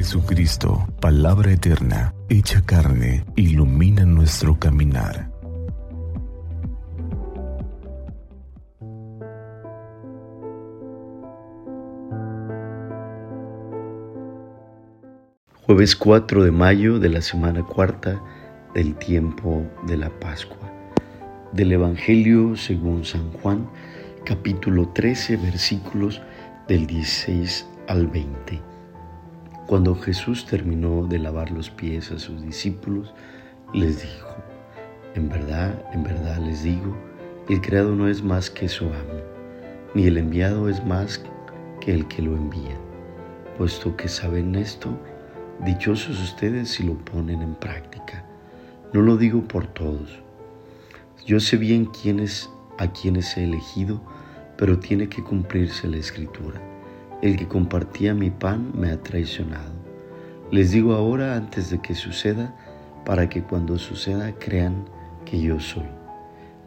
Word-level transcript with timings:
Jesucristo, 0.00 0.88
palabra 0.98 1.52
eterna, 1.52 2.14
hecha 2.30 2.62
carne, 2.64 3.22
ilumina 3.36 4.06
nuestro 4.06 4.58
caminar. 4.58 5.30
Jueves 15.66 15.94
4 15.94 16.44
de 16.44 16.50
mayo 16.50 16.98
de 16.98 17.10
la 17.10 17.20
semana 17.20 17.62
cuarta 17.62 18.22
del 18.72 18.94
tiempo 18.94 19.66
de 19.86 19.98
la 19.98 20.08
Pascua. 20.18 20.72
Del 21.52 21.72
Evangelio 21.72 22.56
según 22.56 23.04
San 23.04 23.30
Juan, 23.32 23.68
capítulo 24.24 24.88
13, 24.94 25.36
versículos 25.36 26.22
del 26.68 26.86
16 26.86 27.66
al 27.86 28.06
20. 28.06 28.69
Cuando 29.70 29.94
Jesús 29.94 30.46
terminó 30.46 31.06
de 31.06 31.20
lavar 31.20 31.52
los 31.52 31.70
pies 31.70 32.10
a 32.10 32.18
sus 32.18 32.42
discípulos, 32.42 33.14
les 33.72 34.02
dijo, 34.02 34.34
en 35.14 35.28
verdad, 35.28 35.84
en 35.92 36.02
verdad 36.02 36.38
les 36.38 36.64
digo, 36.64 36.96
el 37.48 37.60
creado 37.60 37.94
no 37.94 38.08
es 38.08 38.20
más 38.20 38.50
que 38.50 38.68
su 38.68 38.86
amo, 38.86 39.20
ni 39.94 40.08
el 40.08 40.18
enviado 40.18 40.68
es 40.68 40.84
más 40.84 41.22
que 41.80 41.94
el 41.94 42.08
que 42.08 42.20
lo 42.20 42.34
envía. 42.34 42.76
Puesto 43.58 43.96
que 43.96 44.08
saben 44.08 44.56
esto, 44.56 44.88
dichosos 45.64 46.20
ustedes 46.20 46.70
si 46.70 46.82
lo 46.82 46.94
ponen 47.04 47.40
en 47.40 47.54
práctica. 47.54 48.24
No 48.92 49.02
lo 49.02 49.16
digo 49.16 49.42
por 49.42 49.68
todos. 49.68 50.18
Yo 51.24 51.38
sé 51.38 51.56
bien 51.56 51.84
quiénes 51.84 52.50
a 52.76 52.90
quienes 52.90 53.36
he 53.36 53.44
elegido, 53.44 54.02
pero 54.58 54.80
tiene 54.80 55.08
que 55.08 55.22
cumplirse 55.22 55.86
la 55.86 55.98
escritura. 55.98 56.60
El 57.22 57.36
que 57.36 57.46
compartía 57.46 58.14
mi 58.14 58.30
pan 58.30 58.72
me 58.74 58.90
ha 58.90 59.00
traicionado. 59.02 59.72
Les 60.50 60.70
digo 60.70 60.94
ahora 60.94 61.36
antes 61.36 61.70
de 61.70 61.80
que 61.80 61.94
suceda, 61.94 62.54
para 63.04 63.28
que 63.28 63.42
cuando 63.42 63.78
suceda 63.78 64.32
crean 64.38 64.84
que 65.24 65.40
yo 65.40 65.60
soy. 65.60 65.86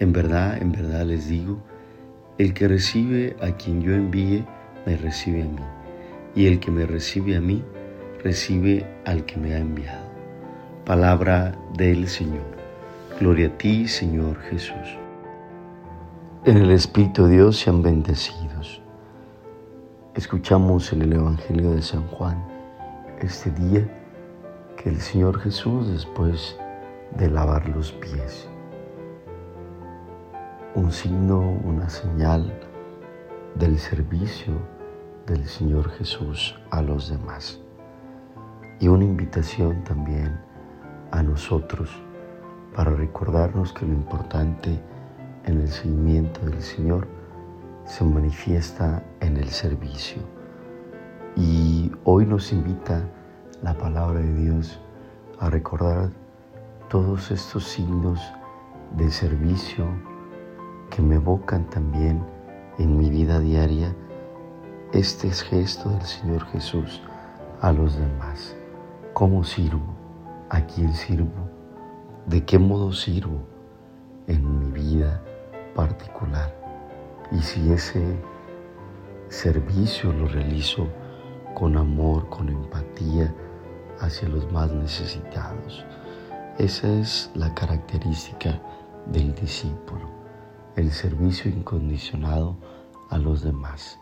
En 0.00 0.12
verdad, 0.12 0.60
en 0.60 0.72
verdad 0.72 1.06
les 1.06 1.28
digo, 1.28 1.58
el 2.36 2.52
que 2.52 2.68
recibe 2.68 3.36
a 3.40 3.52
quien 3.52 3.80
yo 3.80 3.94
envíe, 3.94 4.44
me 4.84 4.96
recibe 4.96 5.42
a 5.42 5.46
mí. 5.46 5.62
Y 6.34 6.46
el 6.46 6.60
que 6.60 6.70
me 6.70 6.84
recibe 6.84 7.36
a 7.36 7.40
mí, 7.40 7.62
recibe 8.22 8.86
al 9.06 9.24
que 9.24 9.38
me 9.38 9.54
ha 9.54 9.58
enviado. 9.58 10.04
Palabra 10.84 11.56
del 11.76 12.06
Señor. 12.08 12.44
Gloria 13.18 13.46
a 13.46 13.58
ti, 13.58 13.88
Señor 13.88 14.38
Jesús. 14.50 14.98
En 16.44 16.58
el 16.58 16.70
Espíritu 16.70 17.24
de 17.24 17.36
Dios 17.36 17.56
sean 17.56 17.82
bendecidos. 17.82 18.83
Escuchamos 20.14 20.92
en 20.92 21.02
el 21.02 21.14
Evangelio 21.14 21.72
de 21.72 21.82
San 21.82 22.06
Juan 22.06 22.40
este 23.18 23.50
día 23.50 23.84
que 24.76 24.88
el 24.88 25.00
Señor 25.00 25.40
Jesús, 25.40 25.88
después 25.88 26.56
de 27.18 27.28
lavar 27.28 27.68
los 27.68 27.90
pies, 27.90 28.48
un 30.76 30.92
signo, 30.92 31.40
una 31.64 31.90
señal 31.90 32.56
del 33.56 33.76
servicio 33.76 34.54
del 35.26 35.48
Señor 35.48 35.90
Jesús 35.90 36.56
a 36.70 36.80
los 36.80 37.10
demás. 37.10 37.60
Y 38.78 38.86
una 38.86 39.02
invitación 39.02 39.82
también 39.82 40.40
a 41.10 41.24
nosotros 41.24 41.90
para 42.76 42.92
recordarnos 42.92 43.72
que 43.72 43.84
lo 43.84 43.92
importante 43.92 44.80
en 45.44 45.60
el 45.60 45.68
seguimiento 45.68 46.38
del 46.46 46.62
Señor 46.62 47.08
se 47.84 48.04
manifiesta 48.04 49.02
en 49.20 49.36
el 49.36 49.48
servicio. 49.50 50.22
Y 51.36 51.92
hoy 52.04 52.26
nos 52.26 52.52
invita 52.52 53.02
la 53.62 53.74
palabra 53.74 54.20
de 54.20 54.34
Dios 54.34 54.80
a 55.40 55.50
recordar 55.50 56.10
todos 56.88 57.30
estos 57.30 57.64
signos 57.64 58.20
de 58.96 59.10
servicio 59.10 59.86
que 60.90 61.02
me 61.02 61.16
evocan 61.16 61.68
también 61.70 62.24
en 62.78 62.96
mi 62.96 63.10
vida 63.10 63.40
diaria 63.40 63.94
este 64.92 65.30
gesto 65.30 65.90
del 65.90 66.02
Señor 66.02 66.46
Jesús 66.46 67.02
a 67.60 67.72
los 67.72 67.96
demás. 67.96 68.56
¿Cómo 69.12 69.44
sirvo? 69.44 69.94
¿A 70.50 70.60
quién 70.66 70.94
sirvo? 70.94 71.50
¿De 72.26 72.44
qué 72.44 72.58
modo 72.58 72.92
sirvo 72.92 73.40
en 74.26 74.58
mi 74.60 74.70
vida 74.70 75.20
particular? 75.74 76.63
Y 77.32 77.38
si 77.40 77.72
ese 77.72 78.02
servicio 79.28 80.12
lo 80.12 80.28
realizo 80.28 80.88
con 81.54 81.76
amor, 81.76 82.28
con 82.28 82.48
empatía 82.48 83.34
hacia 84.00 84.28
los 84.28 84.50
más 84.52 84.72
necesitados. 84.72 85.84
Esa 86.58 86.88
es 86.88 87.30
la 87.34 87.54
característica 87.54 88.60
del 89.06 89.34
discípulo, 89.34 90.08
el 90.76 90.90
servicio 90.92 91.50
incondicionado 91.50 92.56
a 93.10 93.18
los 93.18 93.42
demás. 93.42 93.98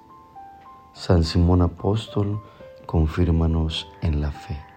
San 0.93 1.25
Simón 1.25 1.62
Apóstol, 1.62 2.43
confírmanos 2.87 3.89
en 4.03 4.21
la 4.21 4.31
fe. 4.31 4.72